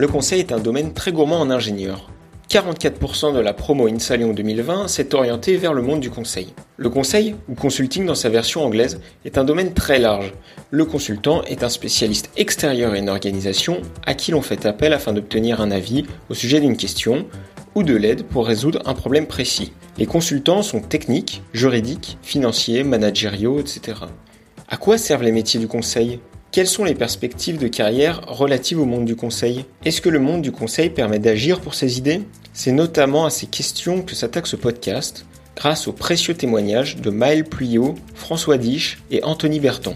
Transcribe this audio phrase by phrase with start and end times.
[0.00, 2.08] Le conseil est un domaine très gourmand en ingénieurs.
[2.48, 6.54] 44% de la promo Insalion 2020 s'est orientée vers le monde du conseil.
[6.78, 10.32] Le conseil, ou consulting dans sa version anglaise, est un domaine très large.
[10.70, 15.12] Le consultant est un spécialiste extérieur à une organisation à qui l'on fait appel afin
[15.12, 17.26] d'obtenir un avis au sujet d'une question
[17.74, 19.74] ou de l'aide pour résoudre un problème précis.
[19.98, 23.98] Les consultants sont techniques, juridiques, financiers, managériaux, etc.
[24.66, 26.20] À quoi servent les métiers du conseil?
[26.52, 29.64] Quelles sont les perspectives de carrière relatives au monde du conseil?
[29.84, 32.22] Est-ce que le monde du conseil permet d'agir pour ses idées?
[32.52, 37.44] C'est notamment à ces questions que s'attaque ce podcast, grâce aux précieux témoignages de Maël
[37.44, 39.94] Puyot, François Diche et Anthony Berton.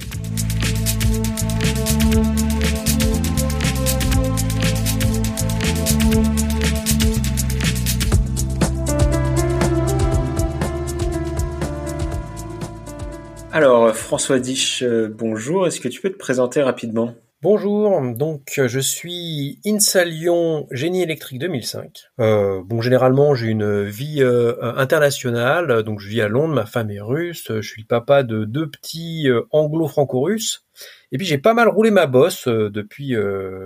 [13.54, 15.64] Alors, François Diche, euh, bonjour.
[15.68, 17.14] Est-ce que tu peux te présenter rapidement?
[17.40, 22.00] Bonjour, donc je suis INSA Lyon Génie électrique 2005.
[22.18, 26.90] Euh, bon, généralement j'ai une vie euh, internationale, donc je vis à Londres, ma femme
[26.90, 30.66] est russe, je suis le papa de deux petits anglo-franco-russes,
[31.12, 33.14] et puis j'ai pas mal roulé ma bosse depuis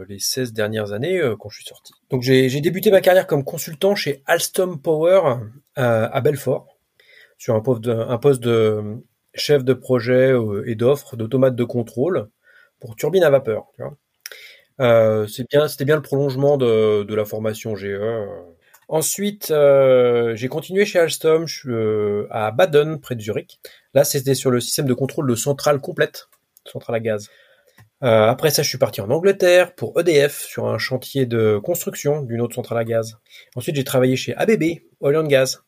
[0.07, 1.95] les 16 dernières années quand je suis sorti.
[2.11, 5.37] Donc j'ai débuté ma carrière comme consultant chez Alstom Power
[5.77, 6.67] à Belfort,
[7.39, 8.99] sur un poste de
[9.35, 12.29] chef de projet euh, et d'offres d'automates de contrôle
[12.81, 13.67] pour turbine à vapeur.
[14.81, 17.99] Euh, c'était bien le prolongement de, la formation GE.
[18.89, 21.47] Ensuite, euh, j'ai continué chez Alstom
[22.31, 23.61] à Baden, près de Zurich.
[23.95, 26.29] Là, c'était sur le système de contrôle de centrale complète,
[26.65, 27.29] centrale à gaz.
[28.01, 32.41] après ça, je suis parti en Angleterre pour EDF sur un chantier de construction d'une
[32.41, 33.19] autre centrale à gaz.
[33.57, 34.63] Ensuite, j'ai travaillé chez ABB,
[35.01, 35.59] Oil and Gas,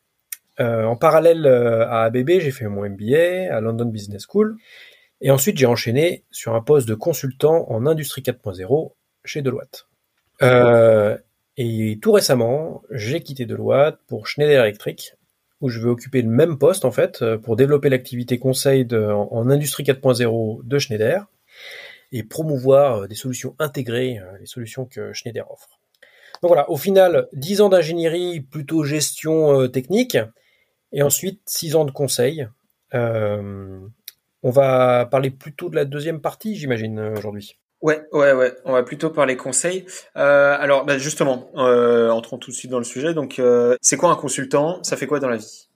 [0.61, 4.57] euh, en parallèle euh, à ABB, j'ai fait mon MBA à London Business School.
[5.19, 8.93] Et ensuite, j'ai enchaîné sur un poste de consultant en industrie 4.0
[9.25, 9.87] chez Deloitte.
[10.41, 11.17] Euh,
[11.57, 15.15] et tout récemment, j'ai quitté Deloitte pour Schneider Electric,
[15.61, 19.83] où je vais occuper le même poste en fait pour développer l'activité conseil en, industrie
[19.83, 21.27] 4.0 de Schneider
[22.11, 25.79] et promouvoir des solutions intégrées, les solutions que Schneider offre.
[26.41, 30.17] Donc voilà, au final, 10 ans d'ingénierie, plutôt gestion technique,
[30.91, 32.47] et ensuite, six ans de conseil.
[32.93, 33.79] Euh,
[34.43, 37.57] on va parler plutôt de la deuxième partie, j'imagine, euh, aujourd'hui.
[37.81, 38.53] Ouais, ouais, ouais.
[38.65, 39.85] On va plutôt parler conseil.
[40.15, 43.15] Euh, alors, bah justement, entrons tout de suite dans le sujet.
[43.15, 43.41] Donc,
[43.81, 44.83] c'est quoi un consultant?
[44.83, 45.67] Ça fait quoi dans la vie?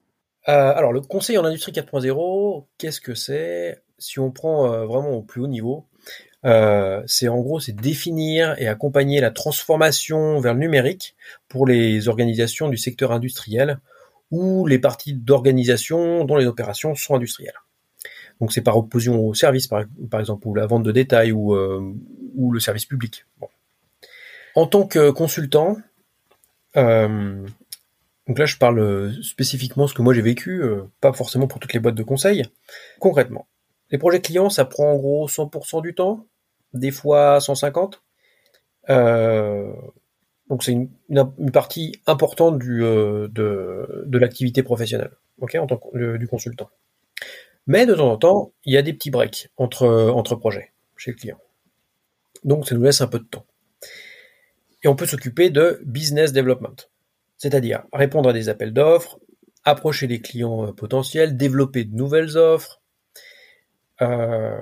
[0.43, 3.81] Alors, le conseil en industrie 4.0, qu'est-ce que c'est?
[3.97, 5.87] Si on prend vraiment au plus haut niveau,
[6.43, 11.15] c'est en gros, c'est définir et accompagner la transformation vers le numérique
[11.47, 13.79] pour les organisations du secteur industriel
[14.31, 17.53] ou les parties d'organisation dont les opérations sont industrielles.
[18.41, 19.85] Donc c'est par opposition au service, par,
[20.19, 21.93] exemple, ou la vente de détail, ou, euh,
[22.35, 23.25] ou le service public.
[24.55, 25.77] En tant que consultant,
[26.75, 27.45] euh,
[28.27, 31.73] donc là je parle spécifiquement ce que moi j'ai vécu, euh, pas forcément pour toutes
[31.73, 32.43] les boîtes de conseil.
[32.99, 33.47] Concrètement,
[33.91, 36.25] les projets clients, ça prend en gros 100% du temps,
[36.73, 38.01] des fois 150.
[40.49, 40.89] Donc c'est une,
[41.51, 46.69] partie importante euh, de, de l'activité professionnelle, ok, en tant que du consultant.
[47.67, 51.11] Mais de temps en temps, il y a des petits breaks entre, entre projets chez
[51.11, 51.37] le client.
[52.43, 53.45] Donc ça nous laisse un peu de temps.
[54.83, 56.75] Et on peut s'occuper de business development,
[57.37, 59.19] c'est-à-dire répondre à des appels d'offres,
[59.63, 62.81] approcher les clients euh, potentiels, développer de nouvelles offres,
[64.01, 64.59] euh,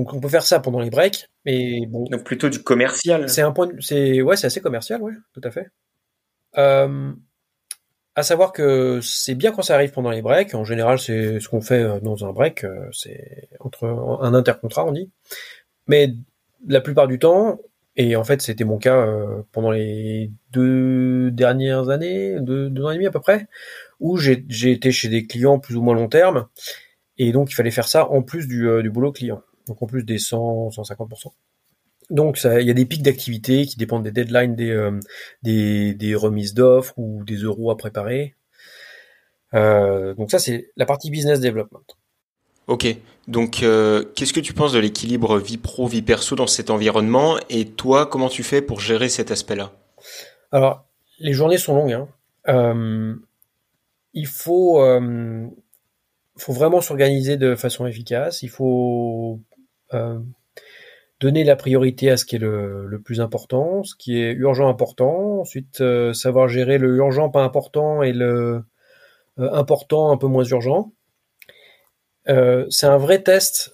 [0.00, 2.04] donc on peut faire ça pendant les breaks, mais bon.
[2.04, 3.28] Donc plutôt du commercial.
[3.28, 5.66] C'est un point, c'est ouais, c'est assez commercial, ouais, tout à fait.
[6.56, 7.12] Euh,
[8.14, 10.54] à savoir que c'est bien quand ça arrive pendant les breaks.
[10.54, 14.86] En général, c'est ce qu'on fait euh, dans un break, euh, c'est entre un intercontrat,
[14.86, 15.10] on dit.
[15.86, 16.14] Mais
[16.66, 17.60] la plupart du temps,
[17.94, 22.90] et en fait, c'était mon cas euh, pendant les deux dernières années, deux, deux ans
[22.90, 23.48] et demi à peu près,
[24.00, 26.46] où j'ai été chez des clients plus ou moins long terme,
[27.18, 30.02] et donc il fallait faire ça en plus du, du boulot client donc en plus
[30.02, 31.30] des 100, 150%.
[32.10, 34.98] Donc il y a des pics d'activité qui dépendent des deadlines des, euh,
[35.44, 38.34] des, remises d'offres ou des euros à préparer.
[39.54, 41.84] Euh, donc ça c'est la partie business development.
[42.66, 42.96] Ok,
[43.28, 47.38] donc euh, qu'est-ce que tu penses de l'équilibre vie pro, vie perso dans cet environnement
[47.48, 49.72] et toi comment tu fais pour gérer cet aspect-là?
[50.50, 50.84] Alors
[51.20, 51.92] les journées sont longues.
[51.92, 53.20] Hein.
[54.14, 54.82] il faut,
[56.38, 58.42] faut vraiment s'organiser de façon efficace.
[58.42, 59.40] Il faut
[61.20, 65.40] donner la priorité à ce qui est le, plus important, ce qui est urgent important,
[65.40, 68.64] ensuite euh, savoir gérer le urgent pas important et le
[69.38, 70.92] euh, important un peu moins urgent.
[72.26, 73.72] c'est un vrai test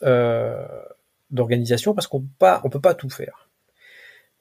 [1.31, 3.49] d'organisation parce qu'on ne peut pas tout faire.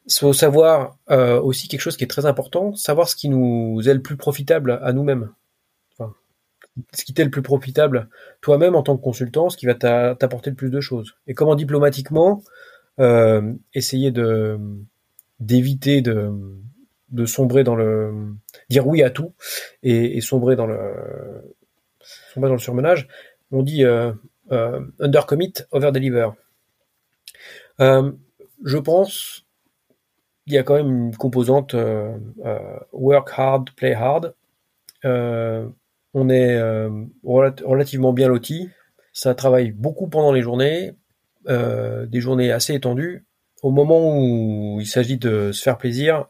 [0.08, 3.94] Il faut savoir aussi quelque chose qui est très important, savoir ce qui nous est
[3.94, 5.32] le plus profitable à nous-mêmes.
[6.94, 8.10] Ce qui t'est le plus profitable
[8.42, 11.16] toi-même en tant que consultant, ce qui va t'apporter le plus de choses.
[11.28, 12.44] Et comment diplomatiquement
[13.74, 14.60] essayer de
[15.40, 16.32] d'éviter de
[17.10, 18.14] de sombrer dans le
[18.70, 19.34] dire oui à tout
[19.84, 21.56] et, sombrer dans le
[22.34, 23.08] sombrer dans le surmenage.
[23.52, 24.12] On dit euh,
[24.52, 26.30] euh, under commit, over deliver.
[27.80, 28.12] Euh,
[28.64, 29.46] je pense
[30.46, 31.76] qu'il y a quand même une composante
[32.92, 34.34] work hard, play hard.
[36.16, 36.60] On est
[37.24, 38.70] relativement bien loti.
[39.14, 40.94] Ça travaille beaucoup pendant les journées,
[41.48, 43.26] des journées assez étendues.
[43.62, 46.28] Au moment où il s'agit de se faire plaisir,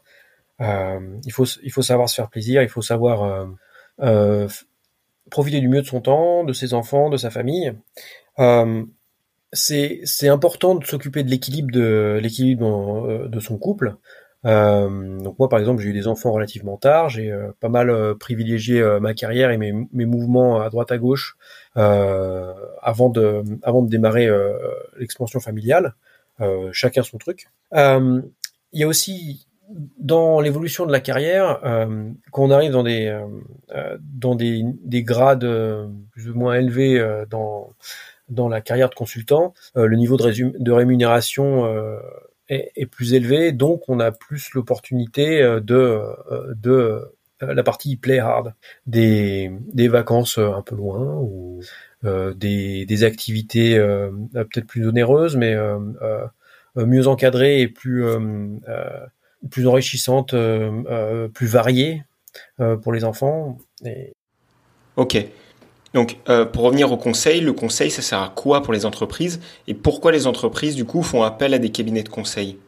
[0.60, 3.46] euh, il faut savoir se faire plaisir, il faut savoir euh,
[4.00, 4.48] euh,
[5.30, 7.72] profiter du mieux de son temps, de ses enfants, de sa famille.
[9.52, 13.96] c'est c'est important de s'occuper de l'équilibre de l'équilibre de son couple.
[14.46, 17.08] Euh, donc moi, par exemple, j'ai eu des enfants relativement tard.
[17.08, 20.98] J'ai euh, pas mal euh, privilégié ma carrière et mes, mes, mouvements à droite à
[20.98, 21.36] gauche
[21.74, 24.28] avant de avant de démarrer
[24.98, 25.94] l'expansion familiale.
[26.72, 27.48] chacun son truc.
[27.72, 29.46] Il y a aussi
[29.98, 33.26] dans l'évolution de la carrière, euh, quand on arrive dans des euh,
[33.74, 37.72] euh, dans des, des grades euh, plus ou moins élevés dans
[38.28, 41.64] dans la carrière de consultant, le niveau de, de rémunération
[42.48, 46.02] est, est, plus élevé, donc on a plus l'opportunité de
[46.54, 48.54] de la partie play hard,
[48.86, 51.60] des des vacances un peu loin ou
[52.02, 53.76] des des activités
[54.32, 55.54] peut-être plus onéreuses, mais
[56.76, 58.04] mieux encadrées et plus
[59.50, 62.04] plus enrichissante, euh, euh, plus variée
[62.60, 63.58] euh, pour les enfants.
[64.96, 65.24] Ok.
[65.96, 66.18] Donc,
[66.52, 70.12] pour revenir au conseil, le conseil, ça sert à quoi pour les entreprises et pourquoi
[70.12, 72.58] les entreprises, du coup, font appel à des cabinets de conseil?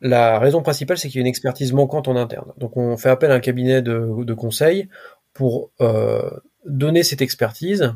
[0.00, 2.52] La raison principale, c'est qu'il y a une expertise manquante en interne.
[2.58, 4.88] Donc, on fait appel à un cabinet de, conseil
[5.32, 5.70] pour
[6.64, 7.92] donner cette expertise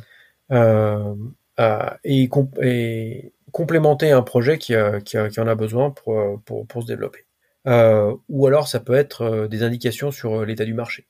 [2.05, 2.31] et,
[3.53, 7.27] complémenter un projet qui, en a besoin pour se développer.
[7.69, 11.07] Euh, ou alors ça peut être euh, des indications sur euh, l'état du marché.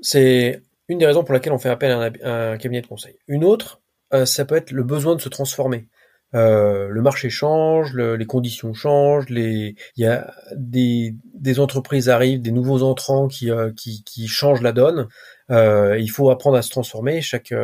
[0.00, 2.10] C'est une des raisons pour laquelle on fait appel à
[2.52, 3.16] un, cabinet de conseil.
[3.26, 3.80] Une autre,
[4.24, 5.88] ça peut être le besoin de se transformer.
[6.34, 11.14] Euh, le marché change, les conditions changent, il y a des,
[11.58, 15.08] entreprises arrivent, des nouveaux entrants qui, qui, qui changent la donne.
[15.50, 17.20] Euh, il faut apprendre à se transformer.
[17.20, 17.54] Chaque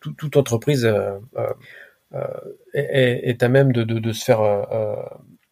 [0.00, 0.84] toute entreprise
[2.74, 4.40] est, à même de, de, de se faire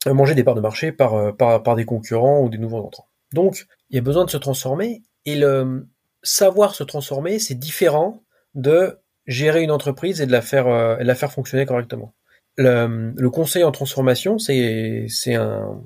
[0.09, 3.09] manger des parts de marché par, euh, par, par des concurrents ou des nouveaux entrants.
[3.33, 5.87] Donc, il y a besoin de se transformer et le
[6.23, 8.23] savoir se transformer, c'est différent
[8.55, 12.15] de gérer une entreprise et de la faire, euh, et de la faire fonctionner correctement.
[12.57, 15.83] Le, le conseil en transformation, c'est un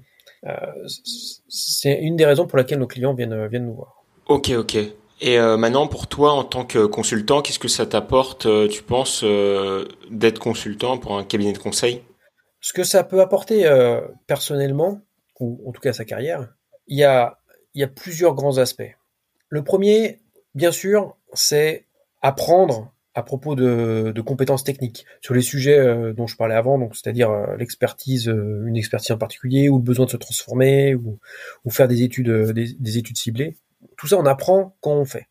[0.46, 0.86] euh,
[1.48, 4.04] c'est une des raisons pour laquelle nos clients viennent viennent nous voir.
[4.26, 4.76] Ok, ok.
[5.20, 9.22] Et euh, maintenant, pour toi, en tant que consultant, qu'est-ce que ça t'apporte, tu penses,
[9.24, 12.02] euh, d'être consultant pour un cabinet de conseil?
[12.60, 15.00] Ce que ça peut apporter euh, personnellement,
[15.40, 16.48] ou en tout cas sa carrière,
[16.88, 17.38] il y a,
[17.74, 18.94] il y a plusieurs grands aspects.
[19.48, 20.20] Le premier,
[20.54, 21.86] bien sûr, c'est
[22.22, 26.96] apprendre à propos de, compétences techniques sur les sujets euh, dont je parlais avant, donc
[26.96, 31.18] c'est-à-dire euh, l'expertise, une expertise en particulier, ou le besoin de se transformer, ou,
[31.70, 33.56] faire des études, des, des, études ciblées.
[33.96, 35.28] Tout ça, on apprend quand on fait.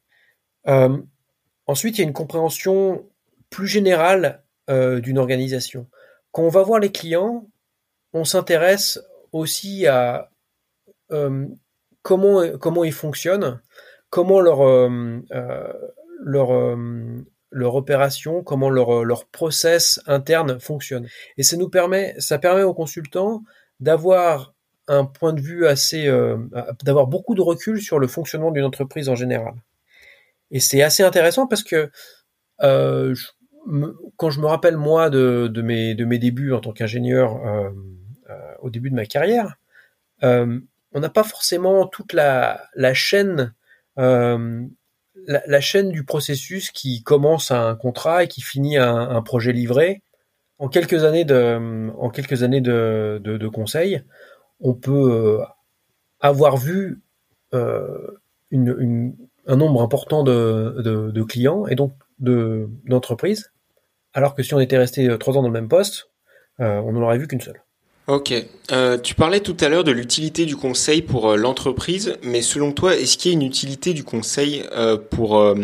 [1.66, 3.06] ensuite, il y a une compréhension
[3.50, 5.88] plus générale d'une organisation.
[6.32, 7.48] Quand on va voir les clients,
[8.14, 9.00] on s'intéresse
[9.32, 10.30] aussi à
[11.12, 11.48] euh,
[12.02, 13.62] comment comment ils fonctionnent,
[14.14, 15.74] comment leur euh, euh,
[17.50, 21.08] leur opération, comment leur leur process interne fonctionne.
[21.38, 23.42] Et ça nous permet ça permet aux consultants
[23.80, 24.54] d'avoir
[24.88, 26.06] un point de vue assez
[26.84, 29.56] d'avoir beaucoup de recul sur le fonctionnement d'une entreprise en général.
[30.52, 31.90] Et c'est assez intéressant parce que
[32.62, 33.16] euh,
[34.18, 37.72] quand je me rappelle moi de, mes, débuts en tant qu'ingénieur euh,
[38.30, 39.56] euh, au début de ma carrière,
[40.22, 40.60] euh,
[40.92, 43.56] on n'a pas forcément toute la chaîne
[43.98, 44.66] euh,
[45.28, 49.54] la, la, chaîne du processus qui commence un contrat et qui finit un, un projet
[49.54, 50.02] livré.
[50.60, 54.04] En quelques années de en quelques années de, de, de conseil,
[54.60, 55.44] on peut euh,
[56.20, 57.02] avoir vu
[57.54, 58.20] euh,
[58.50, 59.16] une, une,
[59.48, 63.52] un nombre important de, de, de clients et donc d'entreprises
[64.14, 66.12] alors que si on était resté euh, trois ans dans le même poste,
[66.60, 67.62] euh, on n'en aurait vu qu'une seule.
[68.08, 68.34] Ok.
[68.72, 72.96] Euh, tu parlais tout à l'heure de l'utilité du conseil pour l'entreprise, mais selon toi,
[72.96, 74.64] est-ce qu'il y a une utilité du conseil
[75.10, 75.56] pour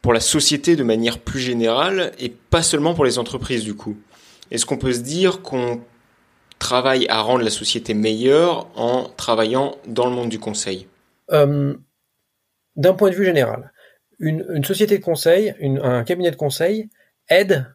[0.00, 3.96] pour la société de manière plus générale et pas seulement pour les entreprises du coup?
[4.50, 5.80] Est-ce qu'on peut se dire qu'on
[6.58, 10.86] travaille à rendre la société meilleure en travaillant dans le monde du conseil?
[11.32, 11.74] Euh,
[12.76, 13.72] D'un point de vue général,
[14.18, 16.88] une, société de conseil, un cabinet de conseil
[17.28, 17.66] aide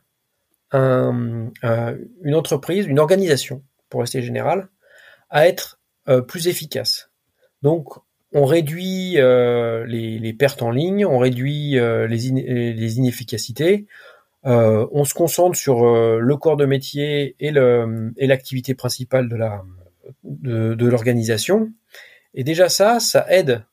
[0.74, 1.52] une
[2.34, 3.62] entreprise, une organisation,
[3.94, 4.70] pour rester général,
[5.30, 7.12] à être euh, plus efficace.
[7.62, 7.90] Donc,
[8.32, 12.08] on réduit euh, les, pertes en ligne, on réduit les,
[12.74, 13.86] les, inefficacités,
[14.46, 19.38] euh, on se concentre sur euh, le corps de métier et l'activité principale de
[20.24, 21.72] de, l'organisation.
[22.34, 23.64] Et déjà ça, ça aide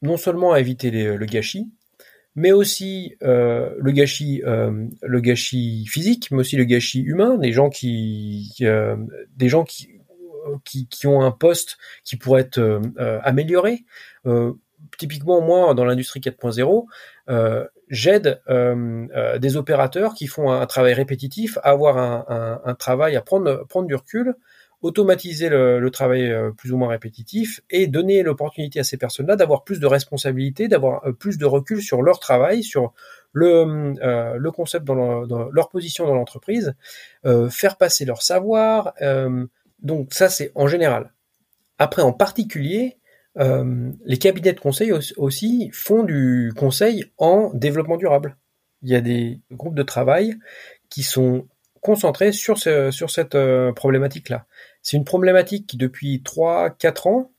[0.00, 1.68] non seulement à éviter le gâchis,
[2.34, 7.70] mais aussi euh, le gâchis le gâchis physique, mais aussi le gâchis humain, des gens
[7.70, 8.54] qui,
[9.36, 10.00] des gens qui,
[10.64, 12.80] qui, ont un poste qui pourrait être
[13.22, 13.84] amélioré.
[14.98, 16.86] typiquement moi dans l'industrie 4.0,
[17.90, 23.20] j'aide euh, euh, des opérateurs qui font un, travail répétitif à avoir un, travail, à
[23.20, 24.34] prendre, prendre du recul,
[24.82, 29.64] automatiser le, travail euh, plus ou moins répétitif et donner l'opportunité à ces personnes-là d'avoir
[29.64, 32.92] plus de responsabilité, d'avoir plus de recul sur leur travail, sur
[33.32, 33.94] le,
[34.36, 36.74] le concept dans, leur position dans l'entreprise,
[37.50, 38.94] faire passer leur savoir.
[39.82, 41.12] donc ça, c'est en général.
[41.78, 42.98] Après, en particulier,
[43.38, 48.36] euh, les cabinets de conseil aussi font du conseil en développement durable.
[48.82, 50.34] Il y a des groupes de travail
[50.88, 51.46] qui sont
[51.80, 54.46] concentrés sur, sur cette euh, problématique-là.
[54.82, 57.30] C'est une problématique qui, depuis 3-4 ans,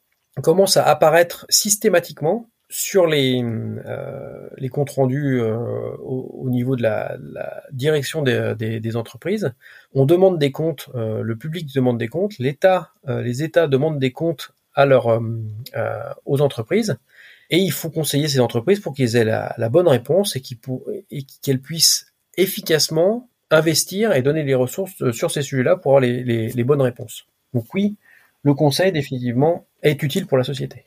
[0.41, 7.17] commence à apparaître systématiquement sur les, euh, les comptes rendus au, niveau de la,
[7.73, 9.53] direction des, entreprises.
[9.93, 14.53] On demande des comptes, le public demande des comptes, l'État, les États demandent des comptes
[14.73, 15.19] à leur, euh,
[15.75, 16.97] euh, aux entreprises.
[17.49, 20.41] Et il faut conseiller ces entreprises pour qu'ils aient la, bonne réponse et
[21.41, 26.63] qu'elles puissent efficacement investir et donner les ressources euh, sur ces sujets-là pour avoir les,
[26.63, 27.25] bonnes réponses.
[27.53, 27.97] Donc oui,
[28.43, 30.85] le conseil définitivement est utile pour la société.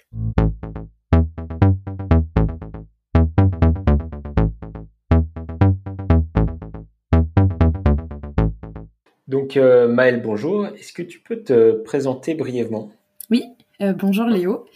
[9.28, 10.66] Donc Maël, bonjour.
[10.66, 12.90] Est-ce que tu peux te présenter brièvement?
[13.30, 13.44] Oui,
[13.80, 14.66] euh, bonjour Léo.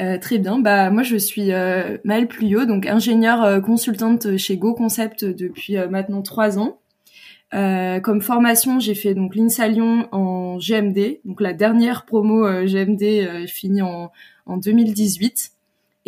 [0.00, 0.58] Euh, très bien.
[0.58, 5.76] Bah moi je suis euh, Maëlle Pluyot, donc ingénieure euh, consultante chez Go Concept depuis
[5.90, 6.80] maintenant trois ans.
[7.52, 13.82] Comme formation, j'ai fait donc l'INSA Lyon en GMD, donc la dernière promo GMD finie
[13.82, 14.12] en,
[14.46, 15.52] en 2018.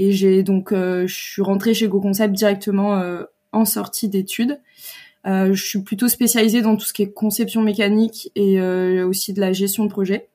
[0.00, 3.02] Et j'ai donc je suis rentrée chez Go Concept directement
[3.52, 4.60] en sortie d'études.
[5.24, 8.60] je suis plutôt spécialisée dans tout ce qui est conception mécanique et
[9.02, 10.28] aussi de la gestion de projet.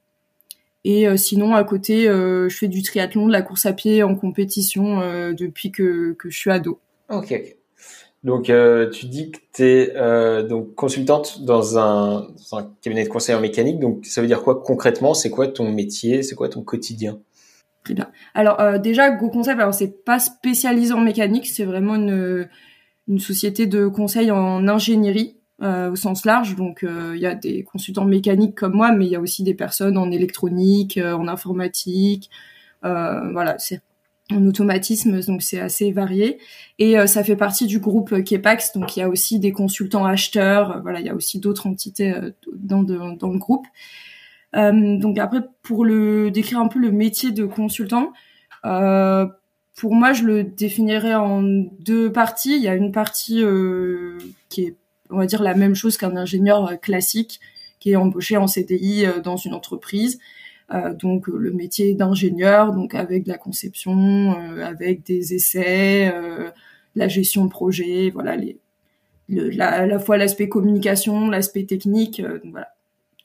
[0.86, 4.04] Et euh, sinon, à côté, euh, je fais du triathlon, de la course à pied
[4.04, 6.80] en compétition euh, depuis que, que je suis ado.
[7.10, 7.34] Ok.
[8.24, 12.28] Donc, euh, tu dis que tu euh, donc consultante dans un,
[12.82, 13.80] cabinet de conseil en mécanique.
[13.80, 15.14] Donc, ça veut dire quoi concrètement?
[15.14, 16.24] C'est quoi ton métier?
[16.24, 17.20] C'est quoi ton quotidien?
[17.84, 18.10] Très bien.
[18.34, 22.48] Alors, euh, déjà, Go Concept, alors c'est pas spécialisé en mécanique, c'est vraiment une,
[23.10, 25.38] une société de conseil en ingénierie.
[25.62, 26.56] Euh, au sens large.
[26.56, 29.44] Donc, il euh, y a des consultants mécaniques comme moi, mais il y a aussi
[29.44, 32.30] des personnes en électronique, en informatique.
[32.82, 33.58] voilà,
[34.34, 36.40] en automatisme, donc c'est assez varié.
[36.80, 40.82] Et ça fait partie du groupe Kepax, donc il y a aussi des consultants acheteurs.
[40.82, 42.14] voilà, il y a aussi d'autres entités
[42.56, 43.66] dans, dans, le groupe.
[44.54, 48.12] donc après, pour décrire un peu le métier de consultant,
[48.64, 52.56] pour moi, je le définirais en deux parties.
[52.56, 53.44] Il y a une partie
[54.50, 54.76] qui est
[55.14, 57.40] on va dire la même chose qu'un ingénieur euh, classique
[57.80, 60.20] qui est embauché en CDI euh, dans une entreprise.
[60.74, 66.14] Euh, donc le métier d'ingénieur, donc avec de la conception, avec des essais,
[66.96, 68.60] la gestion de projet, voilà, les,
[69.60, 72.70] à la fois l'aspect communication, l'aspect technique, voilà,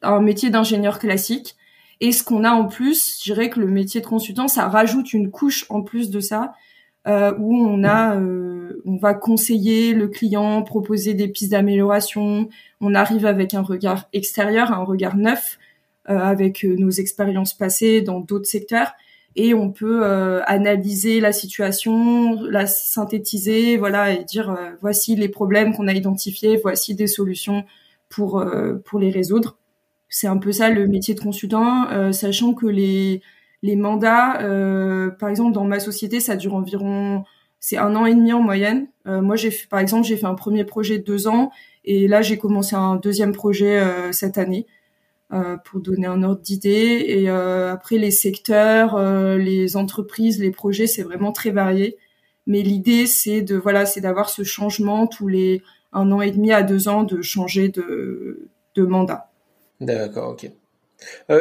[0.02, 1.57] un métier d'ingénieur classique.
[2.00, 5.12] Et ce qu'on a en plus, je dirais que le métier de consultant, ça rajoute
[5.12, 6.55] une couche en plus de ça,
[7.07, 12.49] euh, où on a, euh, on va conseiller le client, proposer des pistes d'amélioration.
[12.81, 15.68] On arrive avec un regard extérieur, un regard neuf, euh,
[16.09, 18.93] avec nos expériences passées dans d'autres secteurs,
[19.37, 20.05] et on peut
[20.47, 26.95] analyser la situation, la synthétiser, voilà, et dire voici les problèmes qu'on a identifiés, voici
[26.95, 27.65] des solutions
[28.09, 28.45] pour
[28.85, 29.59] pour les résoudre.
[30.09, 33.23] C'est un peu ça le métier de consultant, sachant que les
[33.62, 37.25] les mandats, euh, par exemple, dans ma société, ça dure environ,
[37.61, 38.88] c'est un an et demi en moyenne.
[39.07, 41.50] Euh, moi, j'ai par exemple, j'ai fait un premier projet de deux ans,
[41.85, 44.67] et là, j'ai commencé un deuxième projet euh, cette année.
[45.65, 48.99] Pour donner un ordre d'idée et après les secteurs,
[49.37, 51.97] les entreprises, les projets, c'est vraiment très varié.
[52.47, 56.53] Mais l'idée, c'est de voilà, c'est d'avoir ce changement tous les un an et demi
[56.53, 59.31] à deux ans de changer de, de mandat.
[59.81, 60.51] D'accord, ok.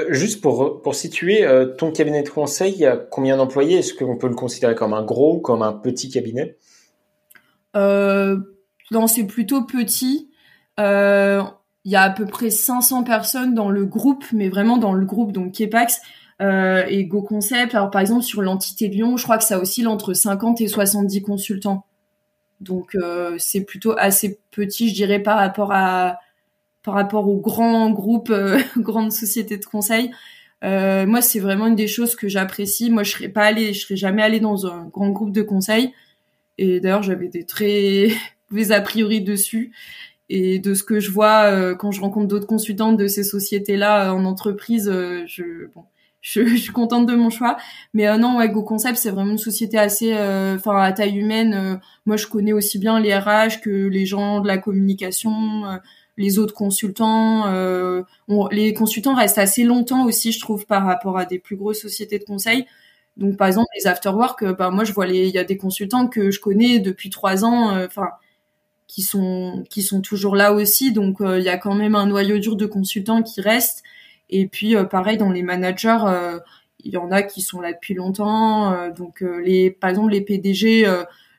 [0.10, 1.46] juste pour, pour situer,
[1.78, 3.78] ton cabinet de conseil, il y a combien d'employés?
[3.80, 6.58] Est-ce qu'on peut le considérer comme un gros, comme un petit cabinet?
[7.76, 10.30] Non, c'est plutôt petit.
[11.88, 15.06] Il y a à peu près 500 personnes dans le groupe, mais vraiment dans le
[15.06, 16.02] groupe, donc Kepax
[16.40, 17.74] et Go Concept.
[17.74, 21.24] Alors par exemple sur l'entité Lyon, je crois que ça oscille entre 50 et 70
[21.24, 21.88] consultants.
[22.62, 26.20] Donc euh, c'est plutôt assez petit, je dirais, par rapport à
[26.84, 30.12] par rapport aux grands groupes, euh, grandes sociétés de conseil.
[30.64, 32.90] Euh, moi, c'est vraiment une des choses que j'apprécie.
[32.90, 35.94] Moi, je serais pas allée, je serais jamais allée dans un grand groupe de conseil.
[36.58, 38.08] Et d'ailleurs, j'avais des très
[38.50, 39.74] mauvais a priori dessus.
[40.30, 44.26] Et de ce que je vois quand je rencontre d'autres consultantes de ces sociétés-là en
[44.26, 44.92] entreprise,
[45.26, 45.86] je bon,
[46.28, 47.58] je, je, suis contente de mon choix.
[47.94, 51.18] Mais euh, non, ouais, Go Concept, c'est vraiment une société assez, euh, enfin, à taille
[51.18, 51.54] humaine.
[51.54, 55.64] Euh, moi, je connais aussi bien les RH que les gens de la communication,
[56.18, 57.46] les autres consultants.
[58.52, 62.20] les consultants restent assez longtemps aussi, je trouve, par rapport à des plus grosses sociétés
[62.20, 62.66] de conseil.
[63.18, 66.08] Donc, par exemple, les afterwork, bah, moi, je vois les, il y a des consultants
[66.08, 68.10] que je connais depuis trois ans, enfin,
[68.88, 70.92] qui sont, qui sont toujours là aussi.
[70.92, 73.84] Donc, il y a quand même un noyau dur de consultants qui restent.
[74.30, 76.40] Et puis euh, pareil dans les managers, euh,
[76.84, 78.74] il y en a qui sont là depuis longtemps.
[78.74, 80.86] Euh, donc les, par exemple les PDG,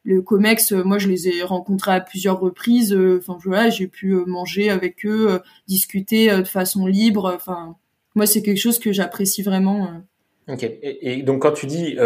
[0.04, 2.96] le Comex, moi je les ai rencontrés à plusieurs reprises.
[3.18, 7.32] Enfin voilà, j'ai pu manger avec eux, discuter de façon libre.
[7.34, 7.76] Enfin
[8.14, 10.02] moi c'est quelque chose que j'apprécie vraiment.
[10.48, 10.62] Ok.
[10.62, 11.96] Et, et, donc quand tu dis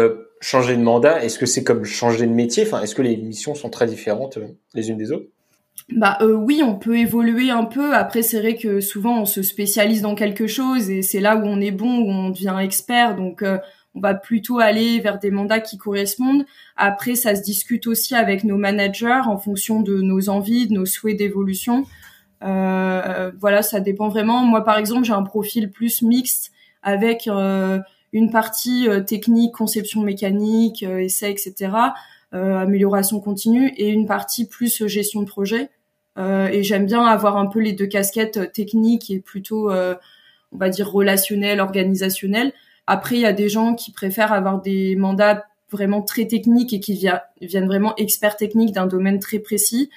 [0.43, 2.63] changer de mandat, est-ce que c'est comme changer de métier?
[2.63, 4.37] Enfin, est-ce que les missions sont très différentes
[4.73, 5.27] les unes des autres?
[5.89, 7.95] Bah euh, oui, on peut évoluer un peu.
[7.95, 11.43] Après, c'est vrai que souvent on se spécialise dans quelque chose et c'est là où
[11.45, 13.15] on est bon, où on devient expert.
[13.15, 13.57] Donc euh,
[13.95, 16.45] on va plutôt aller vers des mandats qui correspondent.
[16.75, 20.85] Après, ça se discute aussi avec nos managers en fonction de nos envies, de nos
[20.85, 21.85] souhaits d'évolution.
[22.43, 24.43] Euh, voilà, ça dépend vraiment.
[24.43, 27.79] Moi, par exemple, j'ai un profil plus mixte avec euh,
[28.13, 31.71] une partie technique, conception mécanique, essai, etc
[32.33, 35.69] euh, amélioration continue, et une partie plus gestion de projet.
[36.17, 39.93] Euh, et j'aime bien avoir un peu les deux casquettes techniques et plutôt, euh,
[40.51, 42.51] on va dire, relationnelles, organisationnelles.
[42.87, 46.79] Après, il y a des gens qui préfèrent avoir des mandats vraiment très techniques et
[46.79, 47.07] qui
[47.41, 49.91] viennent vraiment experts techniques d'un domaine très précis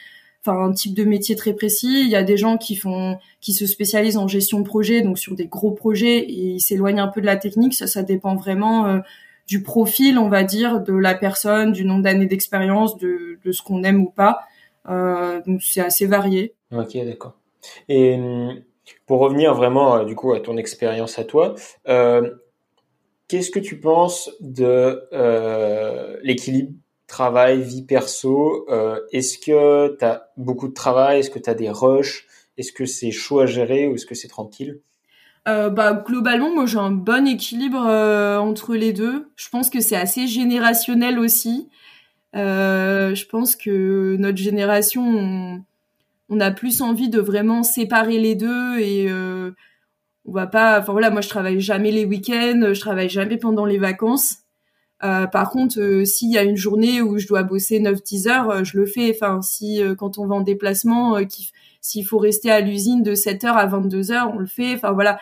[0.46, 2.02] enfin un type de métier très précis.
[2.02, 5.18] Il y a des gens qui font, qui se spécialisent en gestion de projet, donc
[5.18, 7.74] sur des gros projets, et ils s'éloignent un peu de la technique.
[7.74, 9.00] Ça, ça dépend vraiment
[9.46, 13.82] du profil, on va dire, de la personne, du nombre d'années d'expérience, de, ce qu'on
[13.84, 14.40] aime ou pas.
[14.88, 16.54] Euh, donc c'est assez varié.
[16.72, 17.34] Ok, d'accord.
[17.88, 18.60] Et hum,
[19.06, 21.54] pour revenir vraiment euh, du coup à ton expérience à toi,
[21.88, 22.30] euh,
[23.28, 26.72] qu'est-ce que tu penses de euh, l'équilibre
[27.06, 31.20] travail vie perso euh, Est-ce que tu as beaucoup de travail?
[31.20, 32.26] Est-ce que tu as des rushs?
[32.58, 34.80] Est-ce que c'est chaud à gérer ou est-ce que c'est tranquille?
[35.48, 39.30] Euh, bah globalement moi j'ai un bon équilibre euh, entre les deux.
[39.36, 41.68] Je pense que c'est assez générationnel aussi.
[42.34, 45.62] Euh, je pense que notre génération
[46.28, 49.52] on, a plus envie de vraiment séparer les deux et euh,
[50.24, 50.80] on va pas.
[50.80, 54.45] Enfin voilà, moi je travaille jamais les week-ends, je travaille jamais pendant les vacances.
[55.00, 58.86] Par contre, s'il y a une journée où je dois bosser 9-10 heures, je le
[58.86, 59.12] fais.
[59.14, 61.16] Enfin, si quand on va en déplacement,
[61.80, 64.74] s'il faut rester à l'usine de 7h à 22h, on le fait.
[64.74, 65.18] Enfin voilà,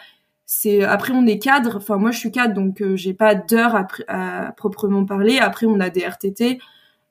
[0.46, 3.86] c'est après on est cadre enfin moi je suis cadre donc euh, j'ai pas d'heures
[4.08, 6.58] à, proprement parler après on a des RTT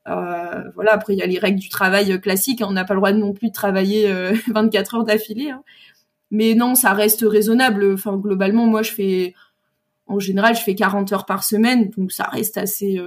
[0.07, 2.67] euh, voilà après il y a les règles du travail classiques hein.
[2.69, 4.11] on n'a pas le droit non plus de travailler
[4.47, 5.63] 24 euh, heures d'affilée hein.
[6.29, 9.33] mais non ça reste raisonnable enfin globalement moi je fais
[10.07, 12.99] en général je fais 40 heures par semaine donc ça reste assez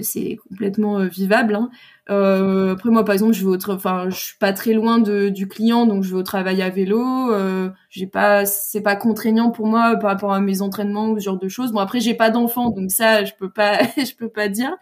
[0.00, 1.54] c'est complètement euh, vivable.
[1.54, 1.70] Hein.
[2.10, 5.46] Euh, après moi par exemple je vais enfin je suis pas très loin de, du
[5.46, 7.32] client donc je vais au travail à vélo.
[7.32, 11.24] Euh, j'ai pas c'est pas contraignant pour moi par rapport à mes entraînements ou ce
[11.24, 11.72] genre de choses.
[11.72, 14.74] Bon après j'ai pas d'enfant donc ça je peux pas je peux pas dire.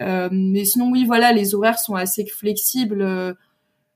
[0.00, 3.36] Euh, mais sinon oui voilà les horaires sont assez flexibles.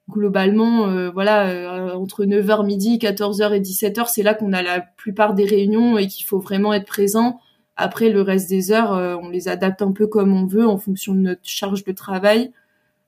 [0.08, 4.80] Euh, globalement euh, voilà entre 9h midi 14h et 17h c'est là qu'on a la
[4.80, 7.38] plupart des réunions et qu'il faut vraiment être présent
[7.80, 10.78] après, le reste des heures, euh, on les adapte un peu comme on veut en
[10.78, 12.50] fonction de notre charge de travail.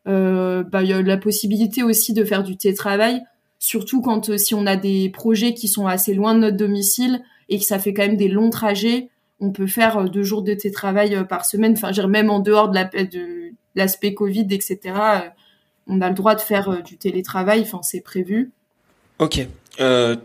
[0.06, 3.20] Euh, bah, il y a la possibilité aussi de faire du télétravail,
[3.58, 7.20] surtout quand euh, si on a des projets qui sont assez loin de notre domicile
[7.48, 9.10] et que ça fait quand même des longs trajets,
[9.40, 11.72] on peut faire deux jours de télétravail par semaine.
[11.72, 12.78] Enfin, même en dehors de
[13.74, 14.78] l'aspect Covid, etc.
[15.90, 17.60] on a le droit de faire du télétravail.
[17.60, 18.52] Enfin, c'est prévu.
[19.18, 19.46] Ok.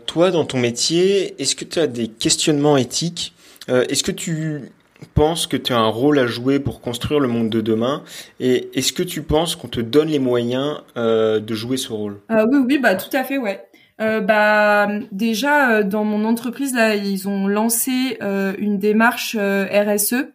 [0.06, 3.34] toi, dans ton métier, est-ce que tu as des questionnements éthiques?
[3.68, 4.70] Euh, est-ce que tu
[5.14, 8.02] penses que tu as un rôle à jouer pour construire le monde de demain?
[8.40, 12.20] Et est-ce que tu penses qu'on te donne les moyens euh, de jouer ce rôle?
[12.30, 13.66] Euh, Oui, oui, bah tout à fait, ouais.
[14.00, 18.18] euh, bah déjà dans mon entreprise là ils ont lancé
[18.58, 20.26] une démarche RSE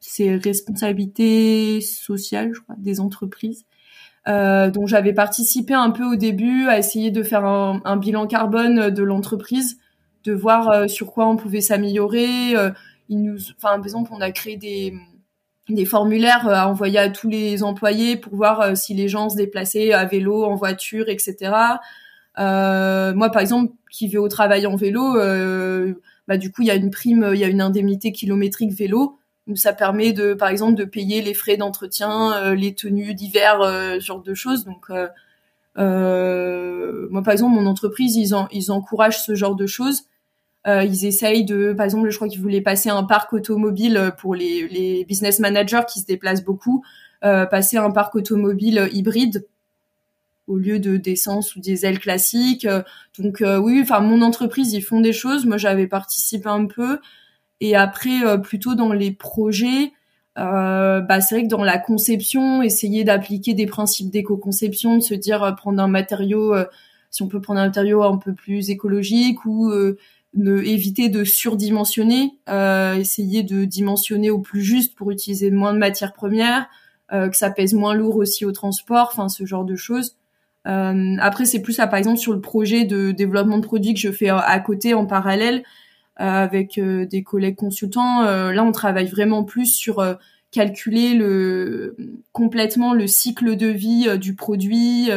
[0.00, 3.64] c'est responsabilité sociale je crois des entreprises
[4.28, 8.26] euh, donc j'avais participé un peu au début à essayer de faire un, un bilan
[8.26, 9.78] carbone de l'entreprise,
[10.24, 12.56] de voir euh, sur quoi on pouvait s'améliorer.
[12.56, 12.70] Euh,
[13.10, 14.94] il nous, enfin par exemple, on a créé des
[15.70, 19.94] des formulaires à envoyer à tous les employés pour voir si les gens se déplaçaient
[19.94, 21.52] à vélo, en voiture, etc.
[22.36, 25.14] moi, par exemple, qui vais au travail en vélo,
[26.28, 29.18] bah du coup, il y a une prime, il y a une indemnité kilométrique vélo
[29.54, 34.00] ça permet de, par exemple, de payer les frais d'entretien, euh, les tenues d'hiver, euh,
[34.00, 34.64] ce genre de choses.
[34.64, 35.08] Donc, euh,
[35.76, 40.04] euh, moi, par exemple, mon entreprise, ils, en, ils encouragent ce genre de choses.
[40.66, 44.66] ils essayent de, par exemple, je crois qu'ils voulaient passer un parc automobile pour les,
[44.68, 46.82] les business managers qui se déplacent beaucoup,
[47.20, 49.46] passer un parc automobile hybride
[50.46, 52.66] au lieu de d'essence ou diesel classique.
[53.18, 55.44] Donc oui, enfin mon entreprise, ils font des choses.
[55.44, 56.98] Moi, j'avais participé un peu.
[57.60, 59.92] Et après, euh, plutôt dans les projets,
[60.38, 65.14] euh, bah, c'est vrai que dans la conception, essayer d'appliquer des principes d'éco-conception, de se
[65.14, 66.54] dire euh, prendre un matériau,
[67.10, 69.72] si on peut prendre un matériau un peu plus écologique ou
[70.34, 72.32] ne, éviter de surdimensionner,
[72.96, 76.66] essayer de dimensionner au plus juste pour utiliser moins de matières premières,
[77.10, 80.16] que ça pèse moins lourd aussi au transport, enfin ce genre de choses.
[80.64, 84.10] après, c'est plus ça, par exemple, sur le projet de développement de produits que je
[84.10, 85.62] fais à côté en parallèle.
[86.20, 88.22] Euh, avec euh, des collègues consultants.
[88.22, 90.16] Euh, là, on travaille vraiment plus sur
[90.52, 91.96] calculer le
[92.30, 95.10] complètement le cycle de vie du produit,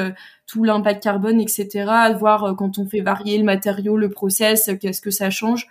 [0.47, 1.85] tout l'impact carbone, etc.
[2.19, 5.67] Voir quand on fait varier le matériau, le process, qu'est-ce que ça change.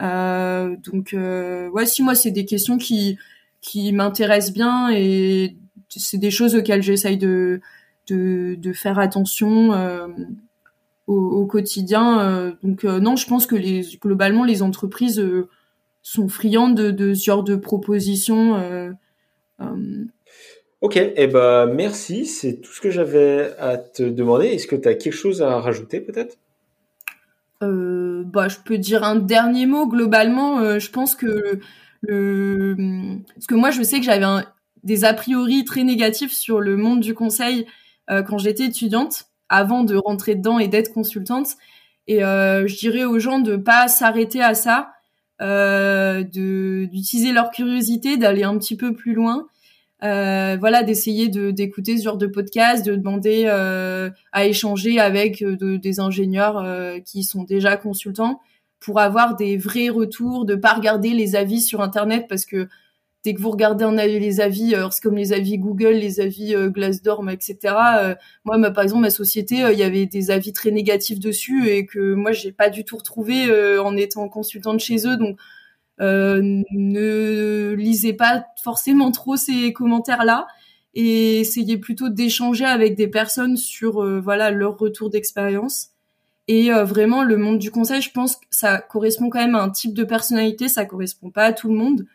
[0.00, 3.18] Euh, donc, euh, ouais, si moi, c'est des questions qui
[3.60, 5.56] qui m'intéressent bien et
[5.88, 7.62] c'est des choses auxquelles j'essaye de,
[8.08, 9.72] de, de faire attention.
[9.72, 10.08] Euh,
[11.06, 12.20] au, quotidien.
[12.20, 15.48] Euh, donc euh, non, je pense que les, globalement les entreprises euh,
[16.02, 18.94] sont friandes de, de, ce genre de propositions.
[20.80, 24.48] Ok, et eh ben merci, c'est tout ce que j'avais à te demander.
[24.48, 26.36] Est-ce que tu as quelque chose à rajouter peut-être?
[27.62, 29.86] Euh, bah, je peux dire un dernier mot.
[29.86, 31.58] Globalement, je pense que
[32.02, 32.76] le,
[33.34, 34.26] parce que moi, je sais que j'avais
[34.82, 37.66] des a priori très négatifs sur le monde du conseil
[38.06, 41.48] quand j'étais étudiante avant de rentrer dedans et d'être consultante.
[42.06, 44.92] Et euh, je dirais aux gens de pas s'arrêter à ça,
[45.40, 49.46] euh, de d'utiliser leur curiosité, d'aller un petit peu plus loin.
[50.02, 55.40] Euh, voilà, d'essayer de d'écouter ce genre de podcast, de demander euh, à échanger avec
[55.42, 56.62] euh, des ingénieurs
[57.04, 58.40] qui sont déjà consultants
[58.80, 62.68] pour avoir des vrais retours, de pas regarder les avis sur internet parce que
[63.24, 66.68] dès que vous regardez les avis, euh, c'est comme les avis Google, les avis euh,
[66.68, 67.74] Glassdoor, etc.
[67.98, 71.86] Euh, moi, par exemple, ma société, il y avait des avis très négatifs dessus et
[71.86, 75.16] que moi, j'ai pas du tout retrouvé en étant consultante chez eux.
[75.16, 75.38] Donc,
[75.98, 80.46] ne lisez pas forcément trop ces commentaires-là
[80.94, 85.90] et essayez plutôt d'échanger avec des personnes sur voilà leur retour d'expérience.
[86.46, 89.70] Et vraiment, le monde du conseil, je pense que ça correspond quand même à un
[89.70, 92.06] type de personnalité, ça correspond pas à tout le monde.